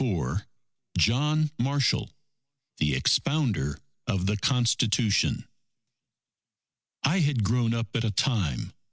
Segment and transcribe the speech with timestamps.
[0.03, 0.45] _SEPTEMBER 24
[0.97, 2.09] JOHN MARSHALL
[2.79, 3.77] THE EXPOUNDER
[4.07, 5.47] OF THE CONSTITUTION
[7.05, 8.73] _I had grown up at a time